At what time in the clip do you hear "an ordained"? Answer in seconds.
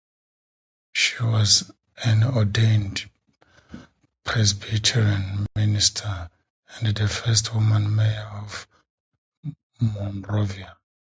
2.03-3.07